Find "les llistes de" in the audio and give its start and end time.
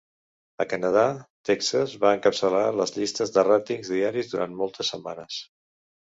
2.77-3.43